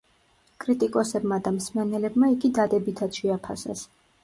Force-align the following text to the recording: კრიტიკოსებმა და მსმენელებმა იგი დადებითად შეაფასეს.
კრიტიკოსებმა 0.63 1.39
და 1.49 1.51
მსმენელებმა 1.59 2.33
იგი 2.39 2.53
დადებითად 2.59 3.21
შეაფასეს. 3.23 3.89